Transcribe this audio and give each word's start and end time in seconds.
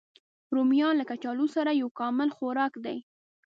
رومیان 0.55 0.93
له 0.97 1.05
کچالو 1.11 1.45
سره 1.55 1.71
یو 1.81 1.87
کامل 1.99 2.29
خوراک 2.37 2.73
دی 2.85 2.97